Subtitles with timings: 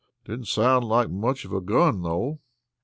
[0.25, 2.39] Didn't sound like much of a gun, though."